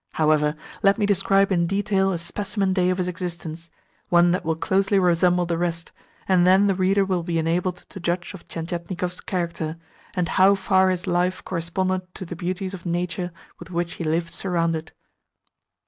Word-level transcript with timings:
However, 0.13 0.55
let 0.81 0.97
me 0.97 1.05
describe 1.05 1.51
in 1.51 1.67
detail 1.67 2.11
a 2.11 2.17
specimen 2.17 2.73
day 2.73 2.89
of 2.89 2.97
his 2.97 3.07
existence 3.07 3.69
one 4.09 4.31
that 4.31 4.43
will 4.43 4.55
closely 4.55 4.97
resemble 4.97 5.45
the 5.45 5.59
rest, 5.59 5.91
and 6.27 6.47
then 6.47 6.65
the 6.65 6.73
reader 6.73 7.05
will 7.05 7.21
be 7.21 7.37
enabled 7.37 7.85
to 7.89 7.99
judge 7.99 8.33
of 8.33 8.47
Tientietnikov's 8.47 9.21
character, 9.21 9.77
and 10.15 10.27
how 10.29 10.55
far 10.55 10.89
his 10.89 11.05
life 11.05 11.45
corresponded 11.45 12.15
to 12.15 12.25
the 12.25 12.35
beauties 12.35 12.73
of 12.73 12.83
nature 12.83 13.31
with 13.59 13.69
which 13.69 13.93
he 13.93 14.03
lived 14.03 14.33
surrounded. 14.33 14.91